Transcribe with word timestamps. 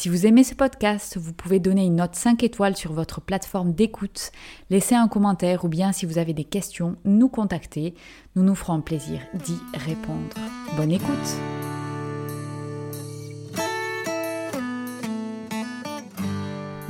Si 0.00 0.08
vous 0.08 0.26
aimez 0.26 0.44
ce 0.44 0.54
podcast, 0.54 1.16
vous 1.16 1.32
pouvez 1.32 1.58
donner 1.58 1.84
une 1.84 1.96
note 1.96 2.14
5 2.14 2.44
étoiles 2.44 2.76
sur 2.76 2.92
votre 2.92 3.20
plateforme 3.20 3.72
d'écoute, 3.72 4.30
laisser 4.70 4.94
un 4.94 5.08
commentaire 5.08 5.64
ou 5.64 5.68
bien 5.68 5.90
si 5.90 6.06
vous 6.06 6.18
avez 6.18 6.34
des 6.34 6.44
questions, 6.44 6.94
nous 7.04 7.28
contacter. 7.28 7.94
Nous 8.36 8.44
nous 8.44 8.54
ferons 8.54 8.80
plaisir 8.80 9.18
d'y 9.34 9.56
répondre. 9.74 10.36
Bonne 10.76 10.92
écoute 10.92 11.08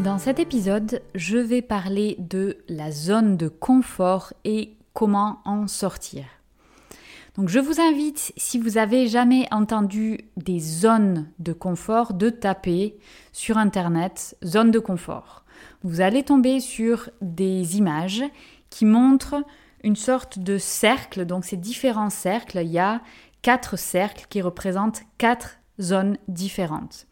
Dans 0.01 0.19
cet 0.19 0.39
épisode, 0.39 1.01
je 1.15 1.39
vais 1.39 1.63
parler 1.63 2.17
de 2.19 2.59
la 2.69 2.91
zone 2.91 3.39
de 3.39 3.49
confort 3.49 4.35
et 4.45 4.77
comment 4.93 5.39
en 5.47 5.67
sortir. 5.67 6.27
Donc 7.39 7.51
je 7.51 7.61
vous 7.61 7.81
invite, 7.81 8.33
si 8.37 8.59
vous 8.59 8.79
avez 8.79 9.07
jamais 9.07 9.47
entendu 9.53 10.19
des 10.37 10.59
zones 10.59 11.31
de 11.39 11.53
confort, 11.53 12.13
de 12.13 12.31
taper 12.31 12.99
sur 13.33 13.59
Internet 13.59 14.37
zone 14.45 14.73
de 14.73 14.81
confort. 14.81 15.45
Vous 15.85 16.01
allez 16.01 16.25
tomber 16.25 16.59
sur 16.59 17.11
des 17.21 17.79
images 17.79 18.25
qui 18.71 18.85
montrent 18.85 19.45
une 19.85 19.95
sorte 19.95 20.41
de 20.41 20.59
cercle. 20.59 21.27
Donc 21.27 21.45
ces 21.45 21.57
différents 21.57 22.11
cercles, 22.11 22.59
il 22.61 22.73
y 22.73 22.81
a 22.81 23.03
quatre 23.41 23.79
cercles 23.79 24.27
qui 24.29 24.43
représentent 24.43 25.03
quatre 25.17 25.61
zones 25.81 26.19
différentes. 26.27 27.07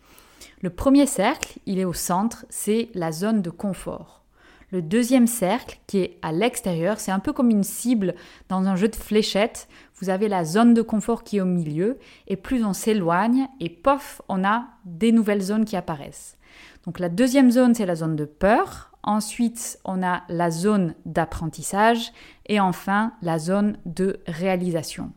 Le 0.61 0.71
premier 0.71 1.07
cercle, 1.07 1.61
il 1.67 1.79
est 1.79 1.85
au 1.85 1.93
centre, 1.93 2.47
c'est 2.49 2.89
la 2.95 3.13
zone 3.13 3.43
de 3.43 3.51
confort. 3.51 4.25
Le 4.73 4.83
deuxième 4.83 5.29
cercle, 5.29 5.79
qui 5.87 5.99
est 5.99 6.19
à 6.23 6.33
l'extérieur, 6.33 6.99
c'est 6.99 7.13
un 7.13 7.21
peu 7.21 7.33
comme 7.33 7.51
une 7.51 7.63
cible 7.63 8.17
dans 8.49 8.67
un 8.67 8.75
jeu 8.75 8.89
de 8.89 8.97
fléchettes. 8.97 9.69
Vous 9.99 10.11
avez 10.11 10.29
la 10.29 10.45
zone 10.45 10.75
de 10.75 10.83
confort 10.83 11.25
qui 11.25 11.39
est 11.39 11.41
au 11.41 11.47
milieu, 11.47 11.99
et 12.27 12.37
plus 12.37 12.65
on 12.65 12.75
s'éloigne, 12.75 13.49
et 13.61 13.71
pof, 13.71 14.21
on 14.29 14.45
a 14.45 14.67
des 14.85 15.11
nouvelles 15.11 15.43
zones 15.43 15.65
qui 15.65 15.77
apparaissent. 15.77 16.37
Donc 16.85 16.99
la 16.99 17.09
deuxième 17.09 17.51
zone, 17.51 17.75
c'est 17.75 17.87
la 17.87 17.97
zone 17.97 18.15
de 18.15 18.27
peur. 18.27 18.93
Ensuite, 19.03 19.79
on 19.85 20.03
a 20.03 20.23
la 20.29 20.51
zone 20.51 20.95
d'apprentissage, 21.07 22.13
et 22.47 22.61
enfin 22.61 23.13
la 23.23 23.39
zone 23.39 23.79
de 23.87 24.21
réalisation. 24.27 25.13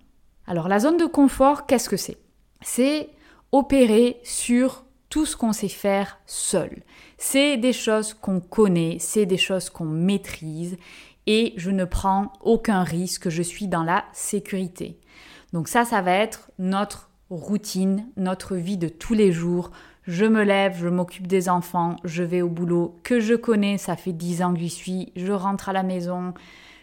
Alors 0.48 0.68
la 0.68 0.80
zone 0.80 0.98
de 0.98 1.06
confort, 1.06 1.66
qu'est-ce 1.66 1.90
que 1.90 1.98
c'est? 1.98 2.18
C'est 2.62 3.10
opérer 3.52 4.20
sur 4.24 4.86
tout 5.10 5.26
ce 5.26 5.36
qu'on 5.36 5.54
sait 5.54 5.68
faire 5.68 6.20
seul. 6.26 6.84
C'est 7.18 7.58
des 7.58 7.74
choses 7.74 8.14
qu'on 8.14 8.40
connaît, 8.40 8.98
c'est 9.00 9.26
des 9.26 9.38
choses 9.38 9.70
qu'on 9.70 9.86
maîtrise 9.86 10.78
et 11.30 11.54
je 11.58 11.70
ne 11.70 11.86
prends 11.86 12.34
aucun 12.42 12.82
risque, 12.82 13.30
je 13.30 13.44
suis 13.44 13.68
dans 13.68 13.84
la 13.84 14.04
sécurité. 14.14 15.00
Donc 15.54 15.68
ça, 15.68 15.86
ça 15.86 16.02
va 16.02 16.12
être 16.14 16.50
notre 16.58 17.12
routine, 17.30 18.08
notre 18.18 18.56
vie 18.56 18.78
de 18.78 18.90
tous 18.90 19.14
les 19.14 19.32
jours. 19.32 19.70
Je 20.06 20.26
me 20.26 20.42
lève, 20.42 20.76
je 20.80 20.88
m'occupe 20.88 21.28
des 21.28 21.48
enfants, 21.48 21.98
je 22.04 22.24
vais 22.24 22.42
au 22.42 22.50
boulot 22.50 23.00
que 23.04 23.20
je 23.20 23.36
connais, 23.36 23.78
ça 23.78 23.96
fait 23.96 24.12
dix 24.12 24.42
ans 24.42 24.56
que 24.56 24.60
j'y 24.60 24.72
suis, 24.72 25.12
je 25.16 25.32
rentre 25.32 25.70
à 25.70 25.74
la 25.74 25.84
maison, 25.84 26.34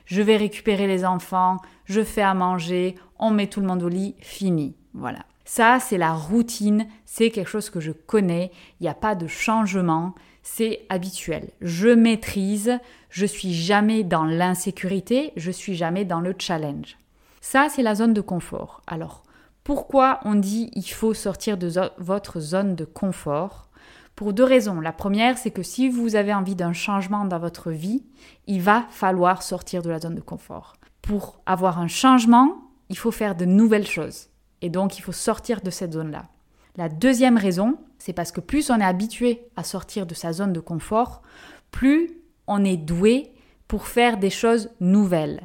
je 0.05 0.23
vais 0.23 0.37
récupérer 0.37 0.87
les 0.87 1.05
enfants, 1.05 1.57
je 1.85 2.05
fais 2.05 2.23
à 2.23 2.35
manger, 2.35 2.95
on 3.19 3.33
met 3.33 3.49
tout 3.49 3.61
le 3.61 3.67
monde 3.67 3.83
au 3.83 3.89
lit, 3.89 4.15
fini. 4.21 4.77
Voilà. 4.95 5.27
Ça, 5.45 5.81
c'est 5.81 5.99
la 5.99 6.13
routine, 6.13 6.87
c'est 7.05 7.31
quelque 7.31 7.51
chose 7.51 7.69
que 7.69 7.81
je 7.81 7.91
connais, 7.91 8.53
il 8.79 8.85
n'y 8.85 8.89
a 8.89 8.95
pas 8.95 9.17
de 9.17 9.27
changement, 9.27 10.15
c'est 10.49 10.87
habituel. 10.91 11.51
Je 11.61 11.89
maîtrise, 11.89 12.79
je 13.11 13.27
suis 13.27 13.53
jamais 13.53 14.05
dans 14.05 14.25
l'insécurité, 14.25 15.33
je 15.37 15.51
suis 15.51 15.75
jamais 15.75 16.05
dans 16.05 16.21
le 16.21 16.37
challenge. 16.39 16.97
Ça, 17.41 17.67
c'est 17.69 17.83
la 17.83 17.97
zone 17.97 18.15
de 18.15 18.21
confort. 18.21 18.81
Alors, 18.87 19.25
pourquoi 19.65 20.21
on 20.25 20.37
dit 20.37 20.71
il 20.75 20.89
faut 20.89 21.15
sortir 21.15 21.59
de 21.59 21.69
votre 21.99 22.39
zone 22.39 22.77
de 22.77 22.85
confort? 22.85 23.69
Pour 24.15 24.33
deux 24.33 24.45
raisons. 24.45 24.81
La 24.81 24.93
première, 24.93 25.37
c'est 25.37 25.51
que 25.51 25.65
si 25.65 25.89
vous 25.89 26.15
avez 26.15 26.33
envie 26.33 26.55
d'un 26.55 26.73
changement 26.73 27.25
dans 27.25 27.41
votre 27.41 27.73
vie, 27.73 28.05
il 28.47 28.63
va 28.63 28.87
falloir 28.91 29.43
sortir 29.43 29.83
de 29.83 29.91
la 29.91 29.99
zone 29.99 30.15
de 30.15 30.21
confort. 30.21 30.77
Pour 31.03 31.41
avoir 31.45 31.81
un 31.81 31.89
changement, 31.89 32.71
il 32.89 32.97
faut 32.97 33.11
faire 33.11 33.35
de 33.35 33.45
nouvelles 33.45 33.87
choses. 33.87 34.29
Et 34.63 34.71
donc, 34.71 34.97
il 34.97 35.03
faut 35.03 35.13
sortir 35.13 35.61
de 35.61 35.71
cette 35.71 35.93
zone-là. 35.93 36.29
La 36.77 36.91
deuxième 36.91 37.39
raison, 37.39 37.79
c'est 37.99 38.13
parce 38.13 38.33
que 38.33 38.41
plus 38.41 38.71
on 38.71 38.81
est 38.81 38.85
habitué 38.85 39.49
à 39.57 39.65
sortir 39.65 40.07
de 40.07 40.13
sa 40.13 40.33
zone 40.35 40.53
de 40.53 40.61
confort, 40.61 41.23
plus 41.71 42.19
on 42.47 42.65
est 42.65 42.77
doué 42.77 43.33
pour 43.67 43.87
faire 43.87 44.19
des 44.19 44.31
choses 44.31 44.71
nouvelles. 44.81 45.43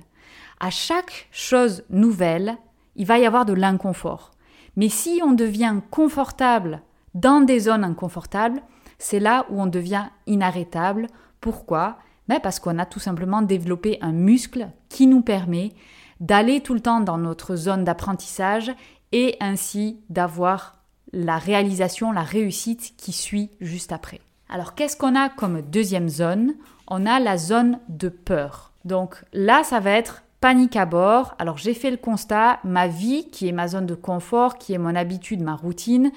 À 0.60 0.70
chaque 0.70 1.30
chose 1.32 1.84
nouvelle, 1.90 2.58
il 2.98 3.06
va 3.06 3.18
y 3.18 3.26
avoir 3.26 3.46
de 3.46 3.54
l'inconfort. 3.54 4.32
Mais 4.76 4.90
si 4.90 5.22
on 5.24 5.32
devient 5.32 5.76
confortable 5.90 6.82
dans 7.14 7.42
des 7.42 7.60
zones 7.60 7.84
inconfortables, 7.84 8.62
c'est 9.00 9.20
là 9.20 9.46
où 9.50 9.62
on 9.62 9.68
devient 9.68 10.06
inarrêtable. 10.28 11.08
Pourquoi? 11.40 11.98
Ben 12.28 12.40
Parce 12.40 12.60
qu'on 12.60 12.78
a 12.78 12.86
tout 12.86 13.00
simplement 13.00 13.42
développé 13.42 13.98
un 14.02 14.12
muscle 14.12 14.70
qui 14.90 15.08
nous 15.08 15.22
permet 15.22 15.72
d'aller 16.20 16.62
tout 16.62 16.74
le 16.74 16.82
temps 16.82 17.00
dans 17.00 17.18
notre 17.18 17.56
zone 17.56 17.84
d'apprentissage 17.84 18.72
et 19.12 19.38
ainsi 19.40 20.00
d'avoir 20.10 20.81
la 21.14 21.38
réalisation, 21.38 22.12
la 22.12 22.24
réussite 22.24 22.94
qui 22.98 23.12
suit 23.12 23.50
juste 23.60 23.92
après. 23.92 24.22
Alors 24.50 24.76
qu'est-ce 24.76 24.98
qu'on 24.98 25.16
a 25.16 25.30
comme 25.30 25.62
deuxième 25.62 26.10
zone? 26.10 26.56
On 26.88 27.06
a 27.06 27.20
la 27.20 27.38
zone 27.38 27.80
de 27.90 28.10
peur. 28.10 28.72
Donc 28.86 29.24
là, 29.34 29.64
ça 29.64 29.80
va 29.80 29.92
être 29.92 30.24
panique 30.42 30.76
à 30.76 30.86
bord. 30.86 31.36
Alors 31.40 31.58
j'ai 31.58 31.74
fait 31.74 31.92
le 31.92 31.98
constat, 31.98 32.60
ma 32.64 32.88
vie, 32.88 33.30
qui 33.30 33.48
est 33.48 33.54
ma 33.54 33.68
zone 33.68 33.86
de 33.86 33.96
confort, 33.96 34.58
qui 34.58 34.74
est 34.74 34.78
mon 34.78 34.96
habitude, 34.96 35.42
ma 35.42 35.56
routine, 35.56 36.12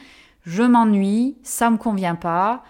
je 0.44 0.62
m'ennuie, 0.62 1.36
ça 1.42 1.70
me 1.70 1.76
convient 1.76 2.16
pas, 2.16 2.64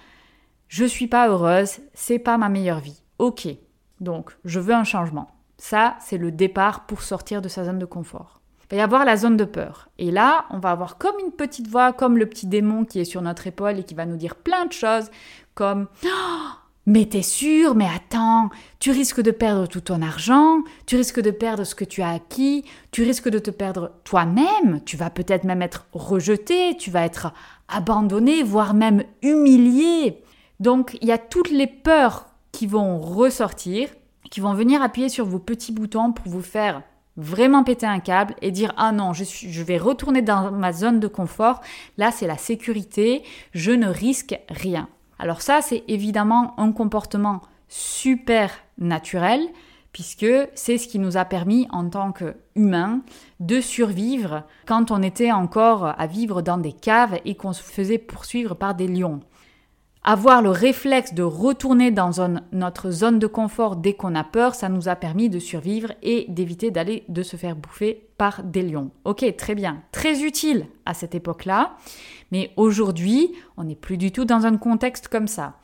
je 0.69 0.85
suis 0.85 1.07
pas 1.07 1.29
heureuse, 1.29 1.79
c'est 1.95 2.19
pas 2.19 2.39
ma 2.39 2.49
meilleure 2.49 2.81
vie. 2.81 3.01
Ok, 3.19 3.49
donc 4.01 4.37
je 4.45 4.61
veux 4.61 4.75
un 4.75 4.85
changement. 4.85 5.31
Ça, 5.57 5.97
c'est 6.01 6.19
le 6.19 6.31
départ 6.31 6.87
pour 6.87 7.03
sortir 7.03 7.41
de 7.41 7.49
sa 7.49 7.65
zone 7.65 7.79
de 7.79 7.87
confort. 7.87 8.41
Y 8.75 8.81
avoir 8.81 9.05
la 9.05 9.17
zone 9.17 9.37
de 9.37 9.45
peur. 9.45 9.89
Et 9.99 10.11
là, 10.11 10.47
on 10.51 10.59
va 10.59 10.73
avoir 10.73 10.99
comme 10.99 11.15
une 11.25 11.31
petite 11.31 11.69
voix, 11.69 11.93
comme 11.93 12.19
le 12.19 12.27
petit 12.27 12.49
démon 12.49 12.85
qui 12.85 12.99
est 12.99 13.05
sur 13.05 13.23
notre 13.23 13.47
épaule 13.47 13.79
et 13.79 13.85
qui 13.85 13.95
va 13.95 14.05
nous 14.05 14.17
dire 14.17 14.35
plein 14.35 14.67
de 14.67 14.73
choses, 14.73 15.13
comme 15.55 15.87
oh, 16.05 16.09
Mais 16.85 17.05
t'es 17.05 17.23
sûr 17.23 17.77
Mais 17.77 17.87
attends, 17.87 18.51
tu 18.81 18.91
risques 18.91 19.21
de 19.21 19.31
perdre 19.31 19.69
tout 19.69 19.81
ton 19.81 20.03
argent, 20.03 20.59
tu 20.87 20.97
risques 20.97 21.21
de 21.21 21.31
perdre 21.31 21.63
ce 21.63 21.77
que 21.77 21.85
tu 21.85 22.03
as 22.03 22.11
acquis, 22.11 22.65
tu 22.91 23.05
risques 23.05 23.29
de 23.29 23.39
te 23.39 23.53
perdre 23.53 23.93
toi-même, 24.03 24.81
tu 24.85 24.97
vas 24.97 25.09
peut-être 25.09 25.45
même 25.45 25.63
être 25.63 25.87
rejeté, 25.93 26.77
tu 26.77 26.91
vas 26.91 27.05
être 27.05 27.33
abandonné, 27.69 28.43
voire 28.43 28.75
même 28.75 29.05
humilié. 29.23 30.21
Donc, 30.59 30.99
il 31.01 31.07
y 31.07 31.13
a 31.13 31.19
toutes 31.19 31.51
les 31.51 31.69
peurs 31.69 32.27
qui 32.51 32.67
vont 32.67 32.99
ressortir, 32.99 33.89
qui 34.33 34.41
vont 34.41 34.55
venir 34.55 34.83
appuyer 34.83 35.09
sur 35.09 35.27
vos 35.27 35.39
petits 35.39 35.71
boutons 35.71 36.11
pour 36.11 36.27
vous 36.27 36.43
faire 36.43 36.83
vraiment 37.17 37.65
péter 37.65 37.87
un 37.87 38.01
câble 38.01 38.35
et 38.43 38.51
dire 38.51 38.73
ah 38.77 38.93
non, 38.93 39.13
je, 39.13 39.25
je 39.25 39.63
vais 39.63 39.79
retourner 39.79 40.23
dans 40.23 40.51
ma 40.51 40.73
zone 40.73 41.01
de 41.01 41.09
confort. 41.09 41.61
Là, 41.97 42.11
c'est 42.11 42.27
la 42.27 42.39
sécurité, 42.39 43.23
je 43.53 43.73
ne 43.73 43.87
risque 43.87 44.39
rien. 44.49 44.89
Alors 45.19 45.43
ça, 45.43 45.61
c'est 45.63 45.85
évidemment 45.89 46.59
un 46.59 46.73
comportement 46.73 47.43
super 47.69 48.51
naturel 48.79 49.41
puisque 49.95 50.27
c'est 50.55 50.77
ce 50.77 50.89
qui 50.89 50.99
nous 50.99 51.17
a 51.17 51.25
permis 51.25 51.69
en 51.71 51.89
tant 51.89 52.13
qu'humains 52.13 53.01
de 53.39 53.61
survivre 53.61 54.43
quand 54.67 54.91
on 54.91 55.03
était 55.03 55.31
encore 55.31 55.95
à 55.97 56.07
vivre 56.09 56.43
dans 56.43 56.59
des 56.59 56.73
caves 56.73 57.21
et 57.25 57.37
qu'on 57.37 57.53
se 57.53 57.63
faisait 57.63 57.99
poursuivre 57.99 58.55
par 58.57 58.75
des 58.75 58.89
lions. 58.89 59.21
Avoir 60.07 60.43
le 60.43 60.51
réflexe 60.51 61.15
de 61.15 61.23
retourner 61.23 61.91
dans 61.91 62.11
notre 62.53 62.91
zone 62.91 63.19
de 63.19 63.27
confort 63.27 63.77
dès 63.77 63.95
qu'on 63.95 64.15
a 64.15 64.23
peur, 64.23 64.55
ça 64.55 64.69
nous 64.69 64.91
a 64.91 64.97
permis 64.97 65.31
de 65.31 65.39
survivre 65.39 65.93
et 66.03 66.27
d'éviter 66.29 66.71
d'aller 66.71 67.05
de 67.09 67.23
se 67.23 67.37
faire 67.37 67.57
bouffer 67.57 68.07
par 68.19 68.43
des 68.43 68.61
lions. 68.61 68.91
Ok, 69.07 69.25
très 69.39 69.55
bien, 69.55 69.83
très 69.93 70.21
utile 70.23 70.67
à 70.85 70.93
cette 70.93 71.15
époque-là, 71.15 71.77
mais 72.33 72.53
aujourd'hui, 72.57 73.33
on 73.57 73.65
n'est 73.65 73.75
plus 73.75 73.97
du 73.97 74.13
tout 74.13 74.27
dans 74.27 74.45
un 74.45 74.59
contexte 74.59 75.09
comme 75.09 75.27
ça. 75.27 75.55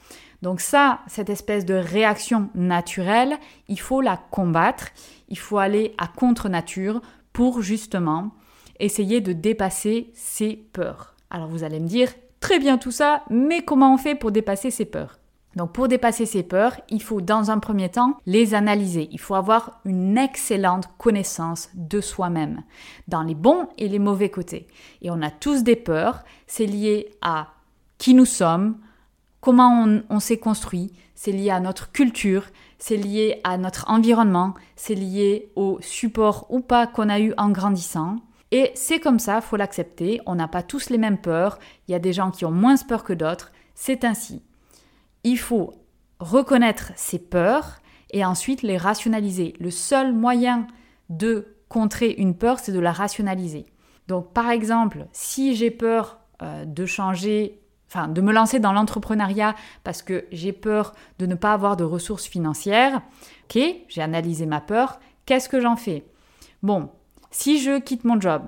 Donc 0.40 0.62
ça, 0.62 1.00
cette 1.06 1.28
espèce 1.28 1.66
de 1.66 1.74
réaction 1.74 2.48
naturelle, 2.54 3.36
il 3.68 3.78
faut 3.78 4.00
la 4.00 4.16
combattre, 4.16 4.88
il 5.28 5.38
faut 5.38 5.58
aller 5.58 5.94
à 5.98 6.06
contre-nature 6.06 7.02
pour 7.34 7.60
justement 7.60 8.30
essayer 8.78 9.20
de 9.20 9.34
dépasser 9.34 10.10
ses 10.14 10.56
peurs. 10.72 11.14
Alors 11.28 11.48
vous 11.48 11.62
allez 11.62 11.78
me 11.78 11.86
dire, 11.86 12.08
Très 12.40 12.58
bien 12.58 12.78
tout 12.78 12.90
ça, 12.90 13.22
mais 13.30 13.62
comment 13.62 13.94
on 13.94 13.98
fait 13.98 14.14
pour 14.14 14.32
dépasser 14.32 14.70
ses 14.70 14.86
peurs? 14.86 15.20
Donc 15.56 15.72
pour 15.72 15.88
dépasser 15.88 16.26
ces 16.26 16.42
peurs, 16.42 16.76
il 16.88 17.02
faut 17.02 17.20
dans 17.20 17.50
un 17.50 17.58
premier 17.58 17.88
temps 17.88 18.16
les 18.24 18.54
analyser. 18.54 19.08
Il 19.10 19.18
faut 19.18 19.34
avoir 19.34 19.80
une 19.84 20.16
excellente 20.16 20.88
connaissance 20.96 21.70
de 21.74 22.00
soi-même, 22.00 22.62
dans 23.08 23.22
les 23.22 23.34
bons 23.34 23.68
et 23.76 23.88
les 23.88 23.98
mauvais 23.98 24.30
côtés. 24.30 24.68
Et 25.02 25.10
on 25.10 25.22
a 25.22 25.30
tous 25.30 25.62
des 25.62 25.76
peurs, 25.76 26.22
c'est 26.46 26.66
lié 26.66 27.10
à 27.20 27.48
qui 27.98 28.14
nous 28.14 28.24
sommes, 28.24 28.78
comment 29.40 29.86
on, 30.08 30.20
s'est 30.20 30.38
construit, 30.38 30.92
c'est 31.14 31.32
lié 31.32 31.50
à 31.50 31.60
notre 31.60 31.90
culture, 31.90 32.44
c'est 32.78 32.96
lié 32.96 33.40
à 33.44 33.58
notre 33.58 33.90
environnement, 33.90 34.54
c'est 34.76 34.94
lié 34.94 35.50
au 35.56 35.78
support 35.80 36.46
ou 36.48 36.60
pas 36.60 36.86
qu'on 36.86 37.08
a 37.08 37.20
eu 37.20 37.34
en 37.36 37.50
grandissant. 37.50 38.16
Et 38.52 38.72
c'est 38.74 38.98
comme 38.98 39.18
ça, 39.18 39.40
faut 39.40 39.56
l'accepter, 39.56 40.20
on 40.26 40.34
n'a 40.34 40.48
pas 40.48 40.62
tous 40.62 40.90
les 40.90 40.98
mêmes 40.98 41.18
peurs, 41.18 41.58
il 41.86 41.92
y 41.92 41.94
a 41.94 42.00
des 42.00 42.12
gens 42.12 42.30
qui 42.30 42.44
ont 42.44 42.50
moins 42.50 42.76
peur 42.76 43.04
que 43.04 43.12
d'autres, 43.12 43.52
c'est 43.74 44.04
ainsi. 44.04 44.42
Il 45.22 45.38
faut 45.38 45.72
reconnaître 46.18 46.92
ses 46.96 47.18
peurs 47.18 47.80
et 48.10 48.24
ensuite 48.24 48.62
les 48.62 48.76
rationaliser. 48.76 49.54
Le 49.60 49.70
seul 49.70 50.12
moyen 50.12 50.66
de 51.08 51.56
contrer 51.68 52.10
une 52.10 52.34
peur, 52.34 52.58
c'est 52.58 52.72
de 52.72 52.80
la 52.80 52.92
rationaliser. 52.92 53.66
Donc 54.08 54.32
par 54.32 54.50
exemple, 54.50 55.06
si 55.12 55.54
j'ai 55.54 55.70
peur 55.70 56.18
euh, 56.42 56.64
de 56.64 56.86
changer, 56.86 57.60
enfin 57.88 58.08
de 58.08 58.20
me 58.20 58.32
lancer 58.32 58.58
dans 58.58 58.72
l'entrepreneuriat 58.72 59.54
parce 59.84 60.02
que 60.02 60.24
j'ai 60.32 60.52
peur 60.52 60.94
de 61.20 61.26
ne 61.26 61.36
pas 61.36 61.52
avoir 61.52 61.76
de 61.76 61.84
ressources 61.84 62.26
financières, 62.26 63.02
ok, 63.44 63.62
j'ai 63.88 64.02
analysé 64.02 64.46
ma 64.46 64.60
peur, 64.60 64.98
qu'est-ce 65.26 65.48
que 65.48 65.60
j'en 65.60 65.76
fais? 65.76 66.04
Bon, 66.62 66.90
si 67.30 67.60
je 67.60 67.78
quitte 67.78 68.04
mon 68.04 68.20
job, 68.20 68.42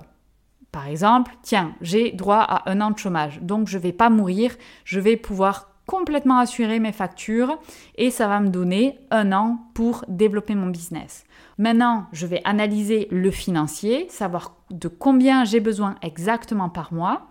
par 0.71 0.87
exemple, 0.87 1.31
tiens, 1.43 1.75
j'ai 1.81 2.11
droit 2.11 2.39
à 2.39 2.69
un 2.71 2.81
an 2.81 2.91
de 2.91 2.97
chômage, 2.97 3.39
donc 3.41 3.67
je 3.67 3.77
ne 3.77 3.83
vais 3.83 3.91
pas 3.91 4.09
mourir, 4.09 4.55
je 4.85 4.99
vais 4.99 5.17
pouvoir 5.17 5.69
complètement 5.85 6.39
assurer 6.39 6.79
mes 6.79 6.91
factures 6.91 7.59
et 7.95 8.09
ça 8.09 8.27
va 8.27 8.39
me 8.39 8.49
donner 8.49 8.99
un 9.11 9.31
an 9.33 9.59
pour 9.73 10.05
développer 10.07 10.55
mon 10.55 10.67
business. 10.67 11.25
Maintenant, 11.57 12.07
je 12.11 12.25
vais 12.25 12.41
analyser 12.45 13.07
le 13.11 13.29
financier, 13.31 14.07
savoir 14.09 14.55
de 14.71 14.87
combien 14.87 15.43
j'ai 15.45 15.59
besoin 15.59 15.95
exactement 16.01 16.69
par 16.69 16.93
mois 16.93 17.27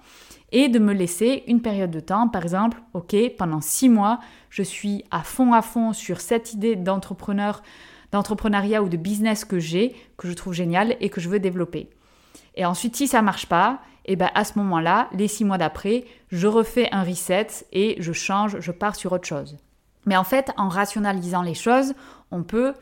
et 0.52 0.68
de 0.68 0.78
me 0.78 0.92
laisser 0.92 1.44
une 1.48 1.62
période 1.62 1.90
de 1.90 2.00
temps. 2.00 2.28
Par 2.28 2.42
exemple, 2.42 2.80
ok, 2.92 3.16
pendant 3.36 3.60
six 3.60 3.88
mois, 3.88 4.20
je 4.50 4.62
suis 4.62 5.04
à 5.10 5.22
fond 5.22 5.54
à 5.54 5.62
fond 5.62 5.92
sur 5.92 6.20
cette 6.20 6.52
idée 6.52 6.76
d'entrepreneur, 6.76 7.62
d'entrepreneuriat 8.12 8.82
ou 8.82 8.88
de 8.88 8.96
business 8.96 9.44
que 9.44 9.58
j'ai, 9.58 9.96
que 10.16 10.28
je 10.28 10.34
trouve 10.34 10.52
génial 10.52 10.96
et 11.00 11.08
que 11.08 11.20
je 11.20 11.28
veux 11.28 11.40
développer. 11.40 11.90
Et 12.54 12.64
ensuite, 12.64 12.96
si 12.96 13.08
ça 13.08 13.22
marche 13.22 13.46
pas, 13.46 13.80
et 14.04 14.16
ben 14.16 14.30
à 14.34 14.44
ce 14.44 14.58
moment-là, 14.58 15.08
les 15.12 15.28
six 15.28 15.44
mois 15.44 15.58
d'après, 15.58 16.04
je 16.30 16.46
refais 16.46 16.88
un 16.92 17.02
reset 17.02 17.48
et 17.72 17.96
je 17.98 18.12
change, 18.12 18.60
je 18.60 18.72
pars 18.72 18.96
sur 18.96 19.12
autre 19.12 19.26
chose. 19.26 19.56
Mais 20.06 20.16
en 20.16 20.24
fait, 20.24 20.50
en 20.56 20.68
rationalisant 20.68 21.42
les 21.42 21.54
choses, 21.54 21.94
on 22.30 22.42
peut 22.42 22.74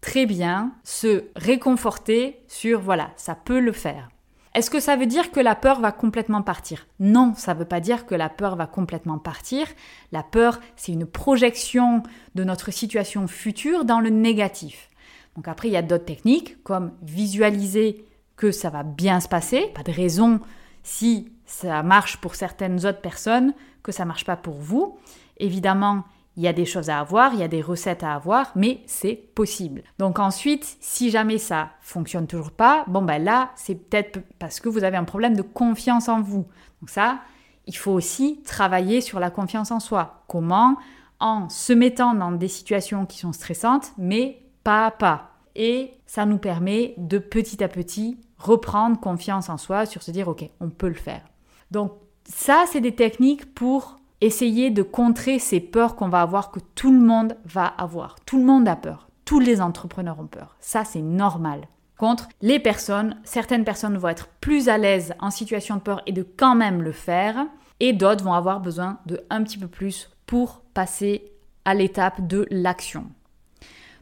très 0.00 0.26
bien 0.26 0.72
se 0.82 1.24
réconforter 1.36 2.40
sur 2.48 2.80
voilà, 2.80 3.10
ça 3.16 3.34
peut 3.34 3.60
le 3.60 3.72
faire. 3.72 4.08
Est-ce 4.54 4.70
que 4.70 4.80
ça 4.80 4.96
veut 4.96 5.06
dire 5.06 5.30
que 5.30 5.40
la 5.40 5.54
peur 5.54 5.80
va 5.80 5.92
complètement 5.92 6.42
partir? 6.42 6.86
Non, 7.00 7.32
ça 7.34 7.54
ne 7.54 7.58
veut 7.58 7.64
pas 7.64 7.80
dire 7.80 8.04
que 8.04 8.14
la 8.14 8.28
peur 8.28 8.54
va 8.56 8.66
complètement 8.66 9.18
partir. 9.18 9.66
La 10.12 10.22
peur, 10.22 10.60
c'est 10.76 10.92
une 10.92 11.06
projection 11.06 12.02
de 12.34 12.44
notre 12.44 12.70
situation 12.70 13.26
future 13.26 13.86
dans 13.86 14.00
le 14.00 14.10
négatif. 14.10 14.90
Donc 15.36 15.48
après, 15.48 15.68
il 15.68 15.72
y 15.72 15.78
a 15.78 15.82
d'autres 15.82 16.04
techniques 16.04 16.62
comme 16.64 16.92
visualiser 17.02 18.04
que 18.36 18.50
ça 18.50 18.68
va 18.68 18.82
bien 18.82 19.20
se 19.20 19.28
passer, 19.28 19.68
pas 19.74 19.82
de 19.82 19.92
raison 19.92 20.40
si 20.82 21.32
ça 21.46 21.82
marche 21.82 22.18
pour 22.18 22.34
certaines 22.34 22.84
autres 22.84 23.00
personnes, 23.00 23.54
que 23.82 23.92
ça 23.92 24.04
marche 24.04 24.24
pas 24.24 24.36
pour 24.36 24.54
vous. 24.54 24.98
Évidemment, 25.38 26.04
il 26.36 26.42
y 26.42 26.48
a 26.48 26.52
des 26.52 26.64
choses 26.64 26.88
à 26.88 26.98
avoir, 26.98 27.34
il 27.34 27.40
y 27.40 27.42
a 27.42 27.48
des 27.48 27.60
recettes 27.60 28.02
à 28.02 28.14
avoir, 28.14 28.52
mais 28.56 28.82
c'est 28.86 29.14
possible. 29.34 29.82
Donc 29.98 30.18
ensuite, 30.18 30.76
si 30.80 31.10
jamais 31.10 31.38
ça 31.38 31.70
fonctionne 31.80 32.26
toujours 32.26 32.52
pas, 32.52 32.84
bon 32.88 33.02
ben 33.02 33.22
là, 33.22 33.50
c'est 33.54 33.74
peut-être 33.74 34.20
parce 34.38 34.60
que 34.60 34.68
vous 34.68 34.84
avez 34.84 34.96
un 34.96 35.04
problème 35.04 35.36
de 35.36 35.42
confiance 35.42 36.08
en 36.08 36.22
vous. 36.22 36.46
Donc 36.80 36.90
ça, 36.90 37.20
il 37.66 37.76
faut 37.76 37.92
aussi 37.92 38.40
travailler 38.44 39.00
sur 39.00 39.20
la 39.20 39.30
confiance 39.30 39.70
en 39.70 39.80
soi. 39.80 40.24
Comment 40.26 40.76
En 41.20 41.48
se 41.48 41.72
mettant 41.72 42.14
dans 42.14 42.32
des 42.32 42.48
situations 42.48 43.06
qui 43.06 43.18
sont 43.18 43.32
stressantes, 43.32 43.92
mais 43.98 44.42
pas 44.64 44.86
à 44.86 44.90
pas. 44.90 45.30
Et 45.54 45.92
ça 46.06 46.24
nous 46.24 46.38
permet 46.38 46.94
de 46.96 47.18
petit 47.18 47.62
à 47.62 47.68
petit 47.68 48.18
reprendre 48.38 48.98
confiance 48.98 49.48
en 49.48 49.58
soi, 49.58 49.86
sur 49.86 50.02
se 50.02 50.10
dire, 50.10 50.28
OK, 50.28 50.48
on 50.60 50.70
peut 50.70 50.88
le 50.88 50.94
faire. 50.94 51.22
Donc 51.70 51.92
ça, 52.24 52.64
c'est 52.66 52.80
des 52.80 52.94
techniques 52.94 53.54
pour 53.54 53.98
essayer 54.22 54.70
de 54.70 54.82
contrer 54.82 55.38
ces 55.38 55.60
peurs 55.60 55.96
qu'on 55.96 56.08
va 56.08 56.22
avoir, 56.22 56.50
que 56.50 56.60
tout 56.74 56.92
le 56.92 57.00
monde 57.00 57.36
va 57.44 57.66
avoir. 57.66 58.16
Tout 58.24 58.38
le 58.38 58.44
monde 58.44 58.66
a 58.68 58.76
peur. 58.76 59.08
Tous 59.24 59.40
les 59.40 59.60
entrepreneurs 59.60 60.20
ont 60.20 60.26
peur. 60.26 60.56
Ça, 60.60 60.84
c'est 60.84 61.02
normal. 61.02 61.68
Contre 61.98 62.28
les 62.40 62.58
personnes, 62.58 63.16
certaines 63.24 63.64
personnes 63.64 63.98
vont 63.98 64.08
être 64.08 64.28
plus 64.40 64.68
à 64.68 64.78
l'aise 64.78 65.14
en 65.20 65.30
situation 65.30 65.76
de 65.76 65.80
peur 65.80 66.02
et 66.06 66.12
de 66.12 66.22
quand 66.22 66.54
même 66.54 66.82
le 66.82 66.92
faire, 66.92 67.46
et 67.80 67.92
d'autres 67.92 68.24
vont 68.24 68.32
avoir 68.32 68.60
besoin 68.60 68.98
de 69.06 69.20
un 69.28 69.42
petit 69.42 69.58
peu 69.58 69.68
plus 69.68 70.08
pour 70.26 70.62
passer 70.72 71.32
à 71.64 71.74
l'étape 71.74 72.26
de 72.26 72.46
l'action. 72.50 73.06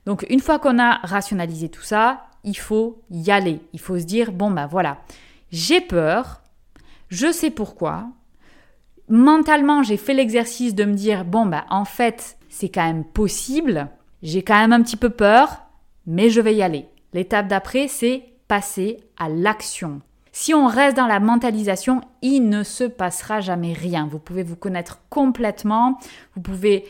Donc 0.07 0.27
une 0.29 0.41
fois 0.41 0.59
qu'on 0.59 0.79
a 0.79 0.99
rationalisé 0.99 1.69
tout 1.69 1.83
ça, 1.83 2.27
il 2.45 2.57
faut 2.57 3.03
y 3.11 3.31
aller. 3.31 3.61
Il 3.73 3.81
faut 3.81 3.99
se 3.99 4.05
dire, 4.05 4.33
bon 4.33 4.51
ben 4.51 4.67
voilà, 4.67 4.99
j'ai 5.51 5.81
peur, 5.81 6.43
je 7.09 7.33
sais 7.33 7.51
pourquoi. 7.51 8.09
Mentalement, 9.11 9.83
j'ai 9.83 9.97
fait 9.97 10.15
l'exercice 10.15 10.75
de 10.75 10.85
me 10.85 10.95
dire, 10.95 11.25
bon 11.25 11.45
ben 11.45 11.65
en 11.69 11.85
fait, 11.85 12.39
c'est 12.49 12.69
quand 12.69 12.87
même 12.87 13.05
possible. 13.05 13.89
J'ai 14.23 14.43
quand 14.43 14.55
même 14.55 14.73
un 14.73 14.83
petit 14.83 14.97
peu 14.97 15.11
peur, 15.11 15.67
mais 16.07 16.31
je 16.31 16.41
vais 16.41 16.55
y 16.55 16.63
aller. 16.63 16.87
L'étape 17.13 17.49
d'après, 17.49 17.89
c'est 17.89 18.23
passer 18.47 18.99
à 19.19 19.29
l'action. 19.29 20.01
Si 20.31 20.55
on 20.55 20.69
reste 20.69 20.97
dans 20.97 21.09
la 21.09 21.19
mentalisation, 21.19 22.03
il 22.23 22.49
ne 22.49 22.63
se 22.63 22.85
passera 22.85 23.41
jamais 23.41 23.73
rien. 23.73 24.07
Vous 24.09 24.21
pouvez 24.21 24.45
vous 24.45 24.55
connaître 24.55 25.01
complètement, 25.11 25.99
vous 26.37 26.41
pouvez 26.41 26.85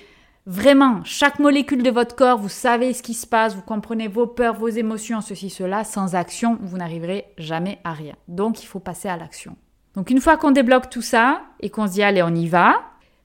Vraiment, 0.46 1.02
chaque 1.04 1.38
molécule 1.38 1.82
de 1.82 1.90
votre 1.90 2.16
corps, 2.16 2.38
vous 2.38 2.48
savez 2.48 2.92
ce 2.92 3.02
qui 3.02 3.14
se 3.14 3.26
passe, 3.26 3.54
vous 3.54 3.62
comprenez 3.62 4.08
vos 4.08 4.26
peurs, 4.26 4.54
vos 4.54 4.68
émotions, 4.68 5.20
ceci, 5.20 5.48
cela. 5.48 5.84
Sans 5.84 6.14
action, 6.14 6.58
vous 6.62 6.76
n'arriverez 6.76 7.26
jamais 7.38 7.78
à 7.84 7.92
rien. 7.92 8.14
Donc, 8.26 8.62
il 8.62 8.66
faut 8.66 8.80
passer 8.80 9.08
à 9.08 9.16
l'action. 9.16 9.56
Donc, 9.94 10.10
une 10.10 10.20
fois 10.20 10.36
qu'on 10.36 10.50
débloque 10.52 10.90
tout 10.90 11.02
ça 11.02 11.42
et 11.60 11.70
qu'on 11.70 11.86
se 11.86 11.92
dit, 11.92 12.02
allez, 12.02 12.22
on 12.22 12.34
y 12.34 12.46
va, 12.46 12.80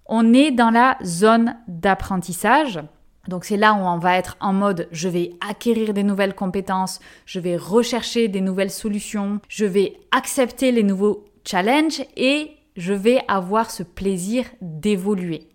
on 0.05 0.33
est 0.33 0.51
dans 0.51 0.71
la 0.71 0.97
zone 1.03 1.57
d'apprentissage. 1.67 2.79
Donc, 3.27 3.45
c'est 3.45 3.57
là 3.57 3.73
où 3.73 3.77
on 3.77 3.97
va 3.97 4.17
être 4.17 4.37
en 4.39 4.53
mode, 4.53 4.87
je 4.91 5.09
vais 5.09 5.33
acquérir 5.47 5.93
des 5.93 6.03
nouvelles 6.03 6.35
compétences, 6.35 6.99
je 7.25 7.39
vais 7.39 7.57
rechercher 7.57 8.27
des 8.27 8.41
nouvelles 8.41 8.71
solutions, 8.71 9.39
je 9.47 9.65
vais 9.65 9.97
accepter 10.11 10.71
les 10.71 10.83
nouveaux 10.83 11.25
challenges 11.43 12.03
et 12.15 12.51
je 12.77 12.93
vais 12.93 13.21
avoir 13.27 13.71
ce 13.71 13.83
plaisir 13.83 14.45
d'évoluer. 14.61 15.49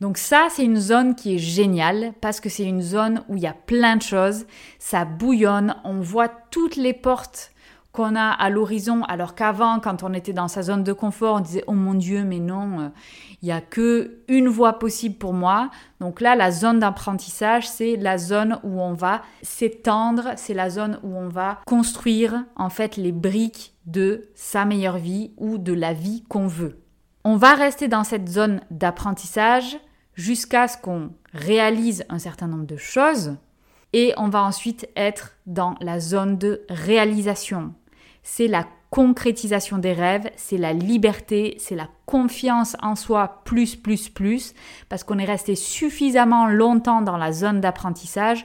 Donc 0.00 0.16
ça, 0.16 0.48
c'est 0.50 0.64
une 0.64 0.80
zone 0.80 1.14
qui 1.14 1.34
est 1.34 1.38
géniale 1.38 2.14
parce 2.22 2.40
que 2.40 2.48
c'est 2.48 2.64
une 2.64 2.80
zone 2.80 3.22
où 3.28 3.36
il 3.36 3.42
y 3.42 3.46
a 3.46 3.52
plein 3.52 3.96
de 3.96 4.02
choses, 4.02 4.46
ça 4.78 5.04
bouillonne, 5.04 5.76
on 5.84 6.00
voit 6.00 6.28
toutes 6.28 6.76
les 6.76 6.94
portes 6.94 7.49
qu'on 7.92 8.14
a 8.14 8.28
à 8.28 8.50
l'horizon, 8.50 9.02
alors 9.04 9.34
qu'avant, 9.34 9.80
quand 9.80 10.02
on 10.02 10.14
était 10.14 10.32
dans 10.32 10.48
sa 10.48 10.62
zone 10.62 10.84
de 10.84 10.92
confort, 10.92 11.36
on 11.36 11.40
disait 11.40 11.64
oh 11.66 11.72
mon 11.72 11.94
Dieu, 11.94 12.24
mais 12.24 12.38
non, 12.38 12.80
euh, 12.80 12.88
il 13.42 13.46
n'y 13.46 13.52
a 13.52 13.60
que 13.60 14.18
une 14.28 14.48
voie 14.48 14.78
possible 14.78 15.16
pour 15.16 15.32
moi. 15.32 15.70
Donc 16.00 16.20
là, 16.20 16.36
la 16.36 16.50
zone 16.52 16.78
d'apprentissage, 16.78 17.68
c'est 17.68 17.96
la 17.96 18.18
zone 18.18 18.58
où 18.62 18.80
on 18.80 18.94
va 18.94 19.22
s'étendre, 19.42 20.32
c'est 20.36 20.54
la 20.54 20.70
zone 20.70 21.00
où 21.02 21.16
on 21.16 21.28
va 21.28 21.60
construire 21.66 22.44
en 22.56 22.70
fait 22.70 22.96
les 22.96 23.12
briques 23.12 23.74
de 23.86 24.28
sa 24.34 24.64
meilleure 24.64 24.98
vie 24.98 25.32
ou 25.36 25.58
de 25.58 25.72
la 25.72 25.92
vie 25.92 26.22
qu'on 26.28 26.46
veut. 26.46 26.78
On 27.24 27.36
va 27.36 27.54
rester 27.54 27.88
dans 27.88 28.04
cette 28.04 28.28
zone 28.28 28.60
d'apprentissage 28.70 29.78
jusqu'à 30.14 30.68
ce 30.68 30.78
qu'on 30.78 31.10
réalise 31.32 32.04
un 32.08 32.18
certain 32.18 32.46
nombre 32.46 32.66
de 32.66 32.76
choses 32.76 33.36
et 33.92 34.12
on 34.16 34.28
va 34.28 34.42
ensuite 34.42 34.88
être 34.96 35.32
dans 35.46 35.74
la 35.80 36.00
zone 36.00 36.38
de 36.38 36.62
réalisation. 36.68 37.74
C'est 38.22 38.48
la 38.48 38.66
concrétisation 38.90 39.78
des 39.78 39.92
rêves, 39.92 40.30
c'est 40.36 40.58
la 40.58 40.72
liberté, 40.72 41.56
c'est 41.58 41.76
la 41.76 41.88
confiance 42.06 42.76
en 42.82 42.96
soi 42.96 43.42
plus, 43.44 43.76
plus, 43.76 44.08
plus, 44.08 44.52
parce 44.88 45.04
qu'on 45.04 45.18
est 45.18 45.24
resté 45.24 45.54
suffisamment 45.54 46.48
longtemps 46.48 47.02
dans 47.02 47.16
la 47.16 47.32
zone 47.32 47.60
d'apprentissage 47.60 48.44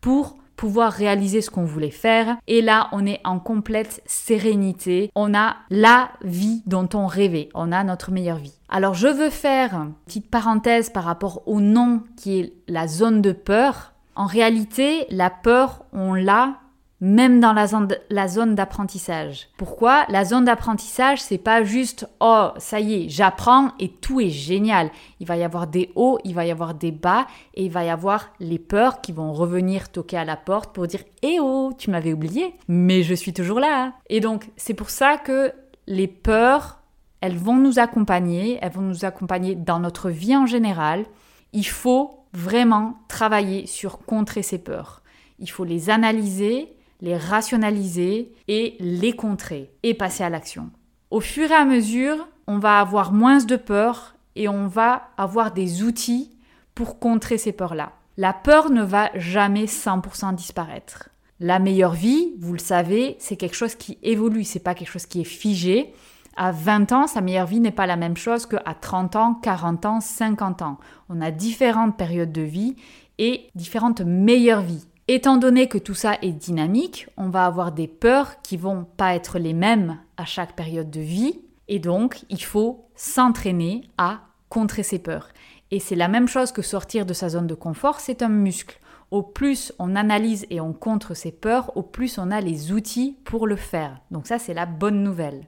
pour 0.00 0.36
pouvoir 0.56 0.92
réaliser 0.92 1.40
ce 1.42 1.50
qu'on 1.50 1.64
voulait 1.64 1.90
faire. 1.90 2.36
Et 2.46 2.62
là, 2.62 2.88
on 2.92 3.06
est 3.06 3.20
en 3.24 3.38
complète 3.38 4.02
sérénité. 4.06 5.10
On 5.14 5.34
a 5.34 5.56
la 5.70 6.10
vie 6.22 6.62
dont 6.66 6.88
on 6.94 7.06
rêvait. 7.06 7.50
On 7.54 7.72
a 7.72 7.84
notre 7.84 8.10
meilleure 8.10 8.38
vie. 8.38 8.58
Alors, 8.68 8.94
je 8.94 9.08
veux 9.08 9.30
faire 9.30 9.74
une 9.74 9.92
petite 10.06 10.30
parenthèse 10.30 10.90
par 10.90 11.04
rapport 11.04 11.42
au 11.46 11.60
nom 11.60 12.02
qui 12.16 12.40
est 12.40 12.52
la 12.68 12.88
zone 12.88 13.20
de 13.22 13.32
peur. 13.32 13.92
En 14.14 14.26
réalité, 14.26 15.06
la 15.10 15.28
peur, 15.30 15.84
on 15.92 16.14
l'a 16.14 16.56
même 17.00 17.40
dans 17.40 17.52
la 17.52 17.66
zone, 17.66 18.54
d'apprentissage. 18.54 19.48
Pourquoi? 19.58 20.06
La 20.08 20.24
zone 20.24 20.46
d'apprentissage, 20.46 21.20
c'est 21.20 21.38
pas 21.38 21.62
juste 21.62 22.08
oh, 22.20 22.48
ça 22.56 22.80
y 22.80 22.94
est, 22.94 23.08
j'apprends 23.08 23.72
et 23.78 23.88
tout 23.88 24.20
est 24.20 24.30
génial. 24.30 24.90
Il 25.20 25.26
va 25.26 25.36
y 25.36 25.44
avoir 25.44 25.66
des 25.66 25.90
hauts, 25.94 26.18
il 26.24 26.34
va 26.34 26.46
y 26.46 26.50
avoir 26.50 26.74
des 26.74 26.92
bas 26.92 27.26
et 27.54 27.66
il 27.66 27.70
va 27.70 27.84
y 27.84 27.90
avoir 27.90 28.30
les 28.40 28.58
peurs 28.58 29.02
qui 29.02 29.12
vont 29.12 29.32
revenir 29.32 29.90
toquer 29.90 30.16
à 30.16 30.24
la 30.24 30.36
porte 30.36 30.74
pour 30.74 30.86
dire 30.86 31.02
"Eh 31.22 31.38
oh, 31.40 31.72
tu 31.76 31.90
m'avais 31.90 32.14
oublié, 32.14 32.54
mais 32.66 33.02
je 33.02 33.14
suis 33.14 33.34
toujours 33.34 33.60
là." 33.60 33.92
Et 34.08 34.20
donc, 34.20 34.48
c'est 34.56 34.74
pour 34.74 34.88
ça 34.90 35.18
que 35.18 35.52
les 35.86 36.08
peurs, 36.08 36.80
elles 37.20 37.36
vont 37.36 37.56
nous 37.56 37.78
accompagner, 37.78 38.58
elles 38.62 38.72
vont 38.72 38.80
nous 38.80 39.04
accompagner 39.04 39.54
dans 39.54 39.80
notre 39.80 40.08
vie 40.08 40.36
en 40.36 40.46
général. 40.46 41.04
Il 41.52 41.66
faut 41.66 42.24
vraiment 42.32 42.94
travailler 43.08 43.66
sur 43.66 43.98
contrer 43.98 44.42
ces 44.42 44.58
peurs. 44.58 45.02
Il 45.38 45.50
faut 45.50 45.64
les 45.64 45.90
analyser, 45.90 46.75
les 47.00 47.16
rationaliser 47.16 48.32
et 48.48 48.76
les 48.80 49.12
contrer 49.12 49.72
et 49.82 49.94
passer 49.94 50.24
à 50.24 50.30
l'action. 50.30 50.70
Au 51.10 51.20
fur 51.20 51.50
et 51.50 51.54
à 51.54 51.64
mesure, 51.64 52.28
on 52.46 52.58
va 52.58 52.80
avoir 52.80 53.12
moins 53.12 53.38
de 53.38 53.56
peur 53.56 54.16
et 54.34 54.48
on 54.48 54.66
va 54.66 55.08
avoir 55.16 55.52
des 55.52 55.82
outils 55.82 56.30
pour 56.74 56.98
contrer 56.98 57.38
ces 57.38 57.52
peurs-là. 57.52 57.92
La 58.16 58.32
peur 58.32 58.70
ne 58.70 58.82
va 58.82 59.10
jamais 59.14 59.66
100% 59.66 60.34
disparaître. 60.34 61.10
La 61.38 61.58
meilleure 61.58 61.92
vie, 61.92 62.32
vous 62.38 62.54
le 62.54 62.58
savez, 62.58 63.16
c'est 63.18 63.36
quelque 63.36 63.56
chose 63.56 63.74
qui 63.74 63.98
évolue, 64.02 64.44
c'est 64.44 64.58
pas 64.58 64.74
quelque 64.74 64.90
chose 64.90 65.06
qui 65.06 65.20
est 65.20 65.24
figé. 65.24 65.92
À 66.34 66.50
20 66.50 66.92
ans, 66.92 67.06
sa 67.06 67.20
meilleure 67.20 67.46
vie 67.46 67.60
n'est 67.60 67.70
pas 67.70 67.86
la 67.86 67.96
même 67.96 68.16
chose 68.16 68.46
qu'à 68.46 68.74
30 68.74 69.16
ans, 69.16 69.34
40 69.34 69.86
ans, 69.86 70.00
50 70.00 70.62
ans. 70.62 70.78
On 71.08 71.20
a 71.20 71.30
différentes 71.30 71.96
périodes 71.96 72.32
de 72.32 72.42
vie 72.42 72.76
et 73.18 73.48
différentes 73.54 74.00
meilleures 74.00 74.62
vies. 74.62 74.86
Étant 75.08 75.36
donné 75.36 75.68
que 75.68 75.78
tout 75.78 75.94
ça 75.94 76.18
est 76.20 76.32
dynamique, 76.32 77.06
on 77.16 77.28
va 77.28 77.46
avoir 77.46 77.70
des 77.70 77.86
peurs 77.86 78.42
qui 78.42 78.56
vont 78.56 78.84
pas 78.96 79.14
être 79.14 79.38
les 79.38 79.52
mêmes 79.52 80.00
à 80.16 80.24
chaque 80.24 80.56
période 80.56 80.90
de 80.90 81.00
vie 81.00 81.42
et 81.68 81.78
donc 81.78 82.24
il 82.28 82.42
faut 82.42 82.88
s'entraîner 82.96 83.82
à 83.98 84.22
contrer 84.48 84.82
ces 84.82 84.98
peurs. 84.98 85.28
Et 85.70 85.78
c'est 85.78 85.94
la 85.94 86.08
même 86.08 86.26
chose 86.26 86.50
que 86.50 86.60
sortir 86.60 87.06
de 87.06 87.12
sa 87.12 87.28
zone 87.28 87.46
de 87.46 87.54
confort, 87.54 88.00
c'est 88.00 88.20
un 88.22 88.28
muscle. 88.28 88.80
Au 89.12 89.22
plus 89.22 89.72
on 89.78 89.94
analyse 89.94 90.44
et 90.50 90.60
on 90.60 90.72
contre 90.72 91.14
ses 91.14 91.30
peurs, 91.30 91.76
au 91.76 91.82
plus 91.82 92.18
on 92.18 92.32
a 92.32 92.40
les 92.40 92.72
outils 92.72 93.16
pour 93.24 93.46
le 93.46 93.54
faire. 93.54 94.00
Donc 94.10 94.26
ça 94.26 94.40
c'est 94.40 94.54
la 94.54 94.66
bonne 94.66 95.04
nouvelle. 95.04 95.46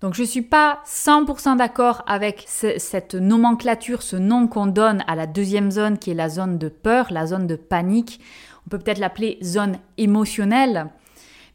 Donc 0.00 0.14
je 0.14 0.22
ne 0.22 0.26
suis 0.26 0.42
pas 0.42 0.80
100% 0.86 1.56
d'accord 1.56 2.02
avec 2.06 2.44
cette 2.46 3.14
nomenclature, 3.14 4.02
ce 4.02 4.16
nom 4.16 4.46
qu'on 4.46 4.66
donne 4.66 5.04
à 5.06 5.14
la 5.14 5.26
deuxième 5.26 5.70
zone 5.70 5.98
qui 5.98 6.10
est 6.10 6.14
la 6.14 6.30
zone 6.30 6.56
de 6.56 6.68
peur, 6.68 7.08
la 7.10 7.26
zone 7.26 7.46
de 7.46 7.56
panique 7.56 8.20
on 8.66 8.70
peut 8.70 8.78
peut-être 8.78 8.98
l'appeler 8.98 9.38
zone 9.42 9.78
émotionnelle. 9.98 10.90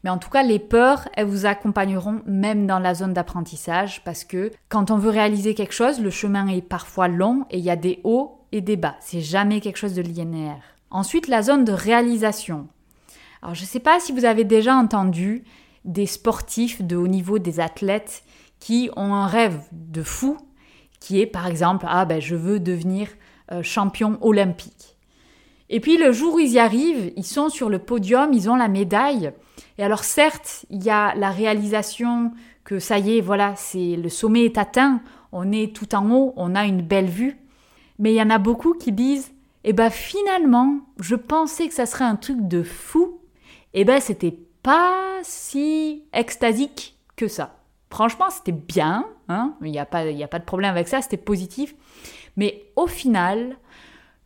Mais 0.04 0.10
en 0.10 0.18
tout 0.18 0.30
cas, 0.30 0.42
les 0.42 0.58
peurs, 0.58 1.08
elles 1.14 1.26
vous 1.26 1.46
accompagneront 1.46 2.20
même 2.26 2.66
dans 2.66 2.78
la 2.78 2.94
zone 2.94 3.12
d'apprentissage 3.12 4.04
parce 4.04 4.24
que 4.24 4.52
quand 4.68 4.90
on 4.90 4.98
veut 4.98 5.10
réaliser 5.10 5.54
quelque 5.54 5.74
chose, 5.74 6.00
le 6.00 6.10
chemin 6.10 6.46
est 6.48 6.62
parfois 6.62 7.08
long 7.08 7.46
et 7.50 7.58
il 7.58 7.64
y 7.64 7.70
a 7.70 7.76
des 7.76 8.00
hauts 8.04 8.38
et 8.52 8.60
des 8.60 8.76
bas. 8.76 8.96
C'est 9.00 9.20
jamais 9.20 9.60
quelque 9.60 9.78
chose 9.78 9.94
de 9.94 10.02
linéaire. 10.02 10.62
Ensuite, 10.90 11.26
la 11.26 11.42
zone 11.42 11.64
de 11.64 11.72
réalisation. 11.72 12.68
Alors, 13.42 13.54
je 13.54 13.62
ne 13.62 13.66
sais 13.66 13.80
pas 13.80 13.98
si 13.98 14.12
vous 14.12 14.24
avez 14.24 14.44
déjà 14.44 14.76
entendu 14.76 15.44
des 15.84 16.06
sportifs 16.06 16.82
de 16.82 16.96
haut 16.96 17.08
niveau, 17.08 17.38
des 17.38 17.60
athlètes 17.60 18.22
qui 18.66 18.90
ont 18.96 19.14
un 19.14 19.28
rêve 19.28 19.60
de 19.70 20.02
fou 20.02 20.38
qui 20.98 21.20
est 21.20 21.26
par 21.26 21.46
exemple, 21.46 21.86
ah 21.88 22.04
ben 22.04 22.20
je 22.20 22.34
veux 22.34 22.58
devenir 22.58 23.06
euh, 23.52 23.62
champion 23.62 24.18
olympique. 24.22 24.96
Et 25.70 25.78
puis 25.78 25.96
le 25.96 26.10
jour 26.10 26.34
où 26.34 26.38
ils 26.40 26.50
y 26.50 26.58
arrivent, 26.58 27.12
ils 27.14 27.24
sont 27.24 27.48
sur 27.48 27.68
le 27.68 27.78
podium, 27.78 28.32
ils 28.32 28.50
ont 28.50 28.56
la 28.56 28.66
médaille. 28.66 29.30
Et 29.78 29.84
alors 29.84 30.02
certes, 30.02 30.66
il 30.68 30.82
y 30.82 30.90
a 30.90 31.14
la 31.14 31.30
réalisation 31.30 32.32
que 32.64 32.80
ça 32.80 32.98
y 32.98 33.18
est, 33.18 33.20
voilà, 33.20 33.54
c'est 33.54 33.94
le 33.94 34.08
sommet 34.08 34.46
est 34.46 34.58
atteint, 34.58 35.00
on 35.30 35.52
est 35.52 35.72
tout 35.72 35.94
en 35.94 36.10
haut, 36.10 36.32
on 36.34 36.56
a 36.56 36.64
une 36.64 36.82
belle 36.82 37.06
vue. 37.08 37.38
Mais 38.00 38.14
il 38.14 38.16
y 38.16 38.22
en 38.22 38.30
a 38.30 38.38
beaucoup 38.38 38.74
qui 38.74 38.90
disent 38.90 39.30
"Eh 39.62 39.74
ben 39.74 39.90
finalement, 39.90 40.80
je 40.98 41.14
pensais 41.14 41.68
que 41.68 41.74
ça 41.74 41.86
serait 41.86 42.04
un 42.04 42.16
truc 42.16 42.48
de 42.48 42.64
fou. 42.64 43.20
Eh 43.74 43.84
ben 43.84 44.00
c'était 44.00 44.36
pas 44.64 45.20
si 45.22 46.02
extasique 46.12 46.96
que 47.14 47.28
ça." 47.28 47.55
Franchement, 47.90 48.30
c'était 48.30 48.52
bien, 48.52 49.06
hein 49.28 49.54
il 49.62 49.70
n'y 49.70 49.78
a, 49.78 49.86
pas, 49.86 50.00
a 50.00 50.28
pas 50.28 50.38
de 50.38 50.44
problème 50.44 50.70
avec 50.70 50.88
ça, 50.88 51.02
c'était 51.02 51.16
positif. 51.16 51.74
Mais 52.36 52.66
au 52.76 52.86
final, 52.86 53.56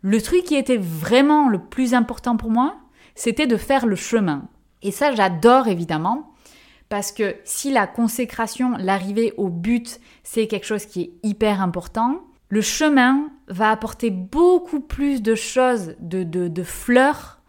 le 0.03 0.21
truc 0.21 0.45
qui 0.45 0.57
était 0.57 0.79
vraiment 0.79 1.49
le 1.49 1.59
plus 1.59 1.95
important 1.95 2.37
pour 2.37 2.51
moi, 2.51 2.77
c'était 3.15 3.47
de 3.47 3.57
faire 3.57 3.87
le 3.87 3.97
chemin. 3.97 4.49
Et 4.83 4.91
ça, 4.91 5.15
j'adore 5.15 5.69
évidemment, 5.69 6.33
parce 6.89 7.13
que 7.13 7.37
si 7.45 7.71
la 7.71 7.87
consécration, 7.87 8.77
l'arrivée 8.79 9.35
au 9.37 9.49
but, 9.49 10.01
c'est 10.23 10.47
quelque 10.47 10.67
chose 10.67 10.87
qui 10.87 11.03
est 11.03 11.11
hyper 11.23 11.61
important, 11.61 12.23
le 12.49 12.63
chemin 12.63 13.31
va 13.49 13.71
apporter 13.71 14.11
beaucoup 14.11 14.81
plus 14.81 15.23
de 15.23 15.35
choses, 15.35 15.95
de, 16.01 16.25
de, 16.25 16.63
fleurs 16.65 17.41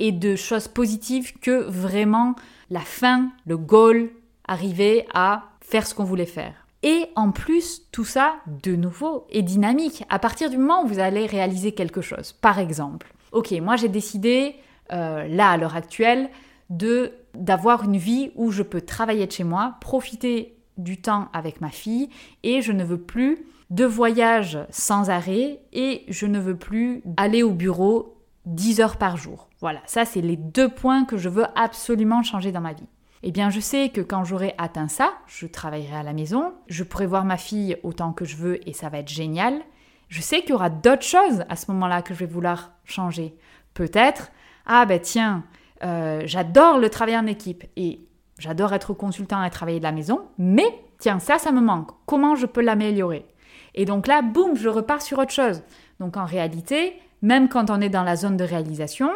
et 0.00 0.10
de 0.10 0.34
choses 0.34 0.66
positives 0.66 1.38
que 1.38 1.62
vraiment 1.62 2.34
la 2.70 2.80
fin, 2.80 3.30
le 3.46 3.56
goal, 3.56 4.10
arriver 4.48 5.06
à 5.14 5.44
faire 5.68 5.86
ce 5.86 5.94
qu'on 5.94 6.04
voulait 6.04 6.26
faire. 6.26 6.66
Et 6.82 7.06
en 7.16 7.30
plus, 7.30 7.82
tout 7.92 8.04
ça, 8.04 8.36
de 8.46 8.74
nouveau, 8.76 9.26
est 9.30 9.42
dynamique. 9.42 10.04
À 10.08 10.18
partir 10.18 10.48
du 10.48 10.56
moment 10.56 10.84
où 10.84 10.86
vous 10.86 11.00
allez 11.00 11.26
réaliser 11.26 11.72
quelque 11.72 12.00
chose, 12.00 12.32
par 12.32 12.58
exemple, 12.58 13.12
ok, 13.32 13.52
moi 13.60 13.76
j'ai 13.76 13.88
décidé, 13.88 14.54
euh, 14.92 15.26
là 15.28 15.50
à 15.50 15.56
l'heure 15.56 15.76
actuelle, 15.76 16.30
de 16.70 17.12
d'avoir 17.34 17.84
une 17.84 17.96
vie 17.96 18.32
où 18.34 18.50
je 18.50 18.62
peux 18.62 18.80
travailler 18.80 19.26
de 19.26 19.32
chez 19.32 19.44
moi, 19.44 19.76
profiter 19.80 20.56
du 20.76 21.00
temps 21.00 21.28
avec 21.32 21.60
ma 21.60 21.70
fille, 21.70 22.08
et 22.42 22.62
je 22.62 22.72
ne 22.72 22.84
veux 22.84 23.00
plus 23.00 23.46
de 23.70 23.84
voyage 23.84 24.58
sans 24.70 25.10
arrêt, 25.10 25.60
et 25.72 26.04
je 26.08 26.26
ne 26.26 26.40
veux 26.40 26.56
plus 26.56 27.02
aller 27.16 27.42
au 27.42 27.52
bureau 27.52 28.16
10 28.46 28.80
heures 28.80 28.96
par 28.96 29.16
jour. 29.16 29.48
Voilà, 29.60 29.80
ça 29.86 30.04
c'est 30.04 30.20
les 30.20 30.36
deux 30.36 30.68
points 30.68 31.04
que 31.04 31.16
je 31.16 31.28
veux 31.28 31.46
absolument 31.54 32.22
changer 32.22 32.50
dans 32.50 32.60
ma 32.60 32.72
vie. 32.72 32.88
Eh 33.22 33.32
bien, 33.32 33.50
je 33.50 33.60
sais 33.60 33.88
que 33.88 34.00
quand 34.00 34.24
j'aurai 34.24 34.54
atteint 34.58 34.88
ça, 34.88 35.12
je 35.26 35.46
travaillerai 35.46 35.96
à 35.96 36.02
la 36.02 36.12
maison, 36.12 36.54
je 36.68 36.84
pourrai 36.84 37.06
voir 37.06 37.24
ma 37.24 37.36
fille 37.36 37.76
autant 37.82 38.12
que 38.12 38.24
je 38.24 38.36
veux 38.36 38.68
et 38.68 38.72
ça 38.72 38.88
va 38.88 38.98
être 38.98 39.08
génial. 39.08 39.60
Je 40.08 40.22
sais 40.22 40.40
qu'il 40.40 40.50
y 40.50 40.52
aura 40.52 40.70
d'autres 40.70 41.02
choses 41.02 41.44
à 41.48 41.56
ce 41.56 41.70
moment-là 41.72 42.02
que 42.02 42.14
je 42.14 42.20
vais 42.20 42.26
vouloir 42.26 42.72
changer. 42.84 43.36
Peut-être, 43.74 44.30
ah 44.66 44.86
ben 44.86 45.00
tiens, 45.00 45.44
euh, 45.84 46.22
j'adore 46.24 46.78
le 46.78 46.88
travail 46.90 47.16
en 47.16 47.26
équipe 47.26 47.64
et 47.76 48.00
j'adore 48.38 48.72
être 48.72 48.94
consultant 48.94 49.42
et 49.42 49.50
travailler 49.50 49.78
de 49.78 49.84
la 49.84 49.92
maison, 49.92 50.22
mais 50.38 50.68
tiens, 50.98 51.18
ça, 51.18 51.38
ça 51.38 51.52
me 51.52 51.60
manque. 51.60 51.90
Comment 52.06 52.36
je 52.36 52.46
peux 52.46 52.62
l'améliorer? 52.62 53.26
Et 53.74 53.84
donc 53.84 54.06
là, 54.06 54.22
boum, 54.22 54.56
je 54.56 54.68
repars 54.68 55.02
sur 55.02 55.18
autre 55.18 55.32
chose. 55.32 55.62
Donc 56.00 56.16
en 56.16 56.24
réalité, 56.24 56.94
même 57.22 57.48
quand 57.48 57.70
on 57.70 57.80
est 57.80 57.88
dans 57.88 58.04
la 58.04 58.16
zone 58.16 58.36
de 58.36 58.44
réalisation, 58.44 59.10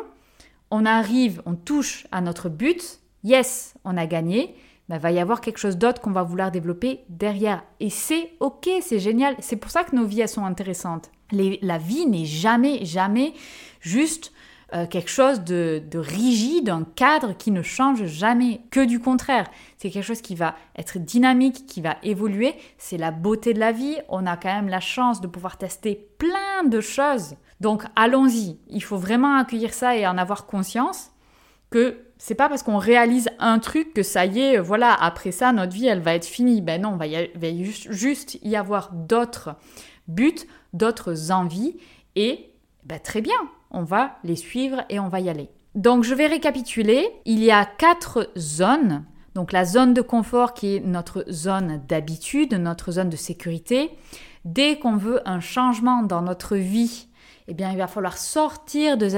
on 0.70 0.84
arrive, 0.86 1.42
on 1.46 1.54
touche 1.54 2.06
à 2.12 2.20
notre 2.20 2.48
but, 2.48 3.00
yes, 3.24 3.74
on 3.84 3.96
a 3.96 4.06
gagné, 4.06 4.54
mais 4.88 4.96
il 4.96 5.00
va 5.00 5.12
y 5.12 5.18
avoir 5.18 5.40
quelque 5.40 5.58
chose 5.58 5.76
d'autre 5.76 6.00
qu'on 6.00 6.10
va 6.10 6.22
vouloir 6.22 6.50
développer 6.50 7.00
derrière. 7.08 7.62
Et 7.80 7.90
c'est 7.90 8.32
ok, 8.40 8.68
c'est 8.80 8.98
génial. 8.98 9.36
C'est 9.40 9.56
pour 9.56 9.70
ça 9.70 9.84
que 9.84 9.94
nos 9.96 10.04
vies, 10.04 10.20
elles 10.20 10.28
sont 10.28 10.44
intéressantes. 10.44 11.10
la 11.30 11.78
vie 11.78 12.06
n'est 12.06 12.24
jamais, 12.24 12.84
jamais 12.84 13.34
juste 13.80 14.32
euh, 14.74 14.86
quelque 14.86 15.10
chose 15.10 15.40
de, 15.40 15.82
de, 15.90 15.98
rigide, 15.98 16.70
un 16.70 16.84
cadre 16.84 17.36
qui 17.36 17.50
ne 17.50 17.62
change 17.62 18.06
jamais. 18.06 18.62
Que 18.70 18.84
du 18.84 19.00
contraire. 19.00 19.50
C'est 19.76 19.90
quelque 19.90 20.04
chose 20.04 20.22
qui 20.22 20.34
va 20.34 20.54
être 20.76 20.98
dynamique, 20.98 21.66
qui 21.66 21.82
va 21.82 21.96
évoluer. 22.02 22.54
C'est 22.78 22.96
la 22.96 23.10
beauté 23.10 23.52
de 23.52 23.60
la 23.60 23.72
vie. 23.72 23.96
On 24.08 24.26
a 24.26 24.36
quand 24.36 24.52
même 24.52 24.68
la 24.68 24.80
chance 24.80 25.20
de 25.20 25.26
pouvoir 25.26 25.58
tester 25.58 26.08
plein 26.18 26.64
de 26.64 26.80
choses. 26.80 27.36
Donc 27.60 27.84
allons-y. 27.96 28.58
Il 28.68 28.82
faut 28.82 28.96
vraiment 28.96 29.36
accueillir 29.36 29.74
ça 29.74 29.96
et 29.96 30.06
en 30.06 30.16
avoir 30.16 30.46
conscience 30.46 31.11
que 31.72 31.98
c'est 32.18 32.36
pas 32.36 32.48
parce 32.48 32.62
qu'on 32.62 32.78
réalise 32.78 33.28
un 33.40 33.58
truc 33.58 33.94
que 33.94 34.04
ça 34.04 34.26
y 34.26 34.40
est, 34.40 34.58
voilà, 34.58 34.94
après 34.94 35.32
ça, 35.32 35.52
notre 35.52 35.72
vie, 35.72 35.88
elle 35.88 36.00
va 36.00 36.14
être 36.14 36.24
finie. 36.24 36.60
Ben 36.60 36.80
non, 36.80 36.96
va, 36.96 37.08
y 37.08 37.64
juste 37.64 38.38
y 38.42 38.54
avoir 38.54 38.92
d'autres 38.92 39.56
buts, 40.06 40.46
d'autres 40.72 41.32
envies, 41.32 41.76
et 42.14 42.50
ben 42.84 43.00
très 43.00 43.20
bien, 43.22 43.34
on 43.72 43.82
va 43.82 44.18
les 44.22 44.36
suivre 44.36 44.84
et 44.88 45.00
on 45.00 45.08
va 45.08 45.18
y 45.18 45.28
aller. 45.28 45.48
Donc 45.74 46.04
je 46.04 46.14
vais 46.14 46.26
récapituler. 46.26 47.08
Il 47.24 47.42
y 47.42 47.50
a 47.50 47.64
quatre 47.64 48.30
zones. 48.38 49.04
Donc 49.34 49.50
la 49.50 49.64
zone 49.64 49.94
de 49.94 50.02
confort 50.02 50.54
qui 50.54 50.76
est 50.76 50.80
notre 50.80 51.24
zone 51.30 51.82
d'habitude, 51.88 52.54
notre 52.54 52.92
zone 52.92 53.08
de 53.08 53.16
sécurité. 53.16 53.90
Dès 54.44 54.78
qu'on 54.78 54.96
veut 54.96 55.26
un 55.28 55.40
changement 55.40 56.02
dans 56.02 56.22
notre 56.22 56.56
vie, 56.56 57.08
eh 57.48 57.54
bien, 57.54 57.70
il 57.70 57.78
va 57.78 57.86
falloir 57.86 58.18
sortir 58.18 58.96
de, 58.96 59.08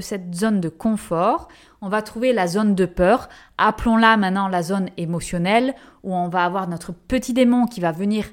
cette 0.00 0.34
zone 0.34 0.60
de 0.60 0.68
confort. 0.68 1.48
On 1.86 1.90
va 1.90 2.00
trouver 2.00 2.32
la 2.32 2.46
zone 2.46 2.74
de 2.74 2.86
peur. 2.86 3.28
Appelons-la 3.58 4.16
maintenant 4.16 4.48
la 4.48 4.62
zone 4.62 4.88
émotionnelle, 4.96 5.74
où 6.02 6.14
on 6.14 6.28
va 6.28 6.46
avoir 6.46 6.66
notre 6.66 6.94
petit 6.94 7.34
démon 7.34 7.66
qui 7.66 7.80
va 7.80 7.92
venir 7.92 8.24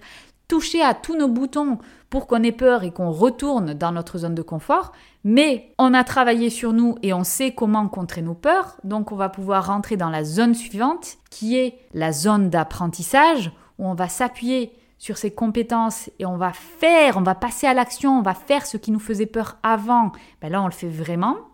touché 0.48 0.82
à 0.82 0.94
tous 0.94 1.18
nos 1.18 1.28
boutons 1.28 1.78
pour 2.10 2.28
qu'on 2.28 2.44
ait 2.44 2.54
peur 2.54 2.86
et 2.86 2.92
qu'on 2.92 3.12
retourne 3.12 3.74
dans 3.74 3.92
notre 3.92 4.20
zone 4.20 4.36
de 4.36 4.42
confort, 4.42 4.94
mais 5.26 5.74
on 5.78 5.94
a 5.94 6.06
travaillé 6.06 6.50
sur 6.50 6.72
nous 6.72 6.96
et 7.02 7.12
on 7.12 7.26
sait 7.26 7.52
comment 7.52 7.90
contrer 7.90 8.22
nos 8.22 8.36
peurs, 8.36 8.78
donc 8.86 9.12
on 9.12 9.18
va 9.18 9.28
pouvoir 9.28 9.68
rentrer 9.68 9.98
dans 9.98 10.10
la 10.10 10.24
zone 10.24 10.56
suivante 10.56 11.18
qui 11.30 11.58
est 11.58 11.78
la 11.94 12.14
zone 12.14 12.50
d'apprentissage 12.50 13.52
où 13.80 13.86
on 13.86 13.96
va 13.96 14.08
s'appuyer 14.08 14.72
sur 14.98 15.18
ses 15.18 15.32
compétences 15.32 16.10
et 16.20 16.26
on 16.26 16.38
va 16.38 16.54
faire, 16.54 17.18
on 17.18 17.22
va 17.22 17.36
passer 17.36 17.68
à 17.68 17.74
l'action, 17.74 18.18
on 18.18 18.22
va 18.22 18.34
faire 18.34 18.66
ce 18.66 18.78
qui 18.78 18.92
nous 18.92 19.00
faisait 19.00 19.26
peur 19.26 19.58
avant, 19.62 20.14
ben 20.42 20.50
là 20.50 20.62
on 20.62 20.68
le 20.68 20.72
fait 20.72 20.88
vraiment. 20.88 21.51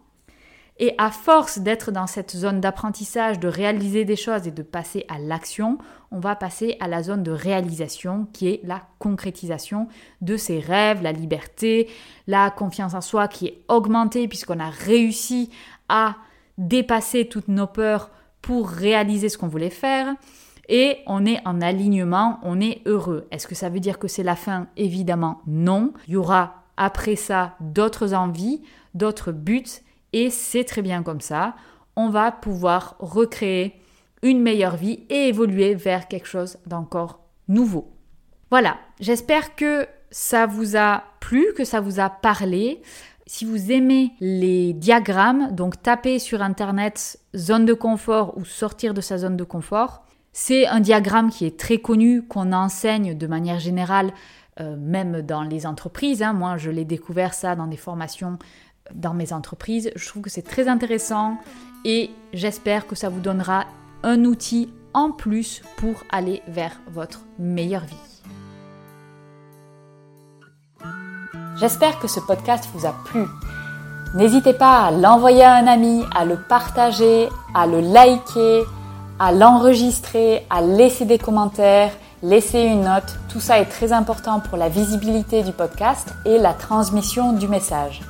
Et 0.80 0.94
à 1.00 1.10
force 1.10 1.58
d'être 1.58 1.92
dans 1.92 2.06
cette 2.06 2.36
zone 2.36 2.62
d'apprentissage, 2.62 3.40
de 3.40 3.48
réaliser 3.48 4.06
des 4.06 4.16
choses 4.16 4.48
et 4.48 4.52
de 4.52 4.62
passer 4.62 5.06
à 5.10 5.18
l'action, 5.18 5.80
on 6.12 6.20
va 6.20 6.36
passer 6.36 6.78
à 6.80 6.88
la 6.88 7.02
zone 7.02 7.24
de 7.24 7.32
réalisation 7.32 8.28
qui 8.32 8.48
est 8.48 8.62
la 8.64 8.84
concrétisation 9.00 9.88
de 10.22 10.38
ses 10.38 10.60
rêves, 10.60 11.02
la 11.02 11.12
liberté, 11.12 11.90
la 12.28 12.52
confiance 12.52 12.94
en 12.94 13.02
soi 13.02 13.28
qui 13.28 13.48
est 13.48 13.64
augmentée 13.68 14.28
puisqu'on 14.28 14.60
a 14.60 14.70
réussi 14.70 15.50
à 15.90 16.16
dépasser 16.60 17.28
toutes 17.28 17.48
nos 17.48 17.68
peurs 17.68 18.12
pour 18.42 18.70
réaliser 18.70 19.30
ce 19.30 19.38
qu'on 19.38 19.48
voulait 19.48 19.72
faire. 19.72 20.14
Et 20.70 21.00
on 21.08 21.26
est 21.26 21.40
en 21.46 21.62
alignement, 21.62 22.40
on 22.44 22.60
est 22.60 22.82
heureux. 22.86 23.28
Est-ce 23.32 23.48
que 23.48 23.56
ça 23.56 23.70
veut 23.70 23.80
dire 23.80 23.98
que 23.98 24.08
c'est 24.08 24.24
la 24.24 24.36
fin? 24.36 24.68
Évidemment 24.78 25.42
non. 25.48 25.94
Il 26.08 26.14
y 26.14 26.18
aura 26.18 26.66
après 26.76 27.16
ça 27.16 27.56
d'autres 27.62 28.14
envies, 28.14 28.62
d'autres 28.94 29.32
buts 29.32 29.64
et 30.14 30.30
c'est 30.30 30.64
très 30.64 30.82
bien 30.82 31.04
comme 31.04 31.22
ça. 31.22 31.56
On 31.96 32.10
va 32.10 32.32
pouvoir 32.32 32.96
recréer 33.00 33.82
une 34.22 34.42
meilleure 34.42 34.78
vie 34.78 35.06
et 35.10 35.28
évoluer 35.28 35.76
vers 35.76 36.08
quelque 36.08 36.28
chose 36.28 36.58
d'encore 36.66 37.20
nouveau. 37.48 37.92
Voilà, 38.50 38.78
j'espère 39.00 39.56
que 39.56 39.88
ça 40.10 40.46
vous 40.46 40.78
a 40.78 41.04
plu, 41.20 41.48
que 41.56 41.66
ça 41.66 41.82
vous 41.82 42.00
a 42.00 42.10
parlé. 42.10 42.82
Si 43.26 43.44
vous 43.44 43.72
aimez 43.72 44.14
les 44.22 44.74
diagrammes, 44.74 45.54
donc 45.54 45.82
tapez 45.82 46.18
sur 46.18 46.42
internet 46.42 47.20
zone 47.36 47.66
de 47.66 47.74
confort 47.74 48.38
ou 48.38 48.46
sortir 48.46 48.94
de 48.94 49.02
sa 49.02 49.18
zone 49.18 49.36
de 49.36 49.44
confort. 49.44 50.06
C'est 50.32 50.68
un 50.68 50.80
diagramme 50.80 51.30
qui 51.30 51.46
est 51.46 51.60
très 51.60 51.80
connu, 51.80 52.22
qu'on 52.26 52.54
enseigne 52.54 53.18
de 53.18 53.28
manière 53.28 53.60
générale, 53.60 54.14
euh, 54.60 54.78
même 54.78 55.22
dans 55.22 55.44
les 55.44 55.66
entreprises. 55.66 56.24
Hein. 56.24 56.34
Moi, 56.34 56.58
je 56.58 56.72
l'ai 56.72 56.86
découvert 56.86 57.34
ça 57.34 57.56
dans 57.56 57.68
des 57.68 57.78
formations 57.78 58.40
dans 58.94 59.14
mes 59.14 59.34
entreprises. 59.34 59.92
Je 59.96 60.08
trouve 60.08 60.22
que 60.22 60.30
c'est 60.30 60.42
très 60.42 60.68
intéressant 60.68 61.38
et 61.86 62.12
j'espère 62.34 62.88
que 62.88 62.96
ça 62.96 63.10
vous 63.10 63.20
donnera 63.20 63.66
un 64.04 64.26
outil 64.26 64.70
en 64.94 65.12
plus 65.12 65.62
pour 65.78 65.96
aller 66.12 66.42
vers 66.48 66.80
votre 66.92 67.22
meilleure 67.40 67.86
vie. 67.86 67.96
J'espère 71.60 72.00
que 72.00 72.08
ce 72.08 72.20
podcast 72.20 72.68
vous 72.74 72.86
a 72.86 72.94
plu. 73.06 73.26
N'hésitez 74.14 74.54
pas 74.54 74.86
à 74.86 74.92
l'envoyer 74.92 75.44
à 75.44 75.56
un 75.56 75.68
ami, 75.68 76.04
à 76.16 76.24
le 76.24 76.38
partager, 76.38 77.30
à 77.54 77.68
le 77.68 77.80
liker, 77.80 78.64
à 79.20 79.32
l'enregistrer, 79.32 80.46
à 80.50 80.62
laisser 80.62 81.06
des 81.06 81.18
commentaires, 81.18 81.92
laisser 82.22 82.62
une 82.62 82.82
note. 82.82 83.18
Tout 83.30 83.40
ça 83.40 83.60
est 83.60 83.66
très 83.66 83.92
important 83.92 84.40
pour 84.40 84.58
la 84.58 84.70
visibilité 84.70 85.44
du 85.44 85.52
podcast 85.52 86.10
et 86.26 86.38
la 86.38 86.54
transmission 86.54 87.34
du 87.34 87.48
message. 87.48 88.02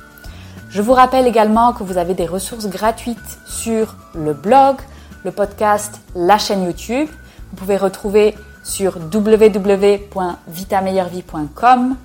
Je 0.70 0.82
vous 0.82 0.92
rappelle 0.92 1.26
également 1.26 1.72
que 1.72 1.82
vous 1.82 1.96
avez 1.96 2.12
des 2.12 2.26
ressources 2.26 2.66
gratuites 2.66 3.38
sur 3.46 3.96
le 4.14 4.34
blog, 4.34 4.76
le 5.24 5.32
podcast, 5.32 6.02
la 6.14 6.36
chaîne 6.36 6.64
YouTube. 6.64 7.08
Vous 7.50 7.56
pouvez 7.56 7.78
retrouver 7.78 8.34
sur 8.62 8.98
www.vitameilleurvie.com 8.98 11.96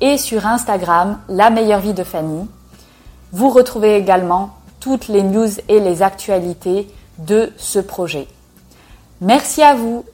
et 0.00 0.16
sur 0.16 0.46
Instagram, 0.46 1.18
la 1.28 1.50
meilleure 1.50 1.80
vie 1.80 1.92
de 1.92 2.02
Fanny. 2.02 2.48
Vous 3.30 3.50
retrouvez 3.50 3.96
également 3.96 4.56
toutes 4.80 5.08
les 5.08 5.22
news 5.22 5.50
et 5.68 5.78
les 5.78 6.00
actualités 6.02 6.88
de 7.18 7.52
ce 7.58 7.78
projet. 7.78 8.26
Merci 9.20 9.62
à 9.62 9.74
vous 9.74 10.06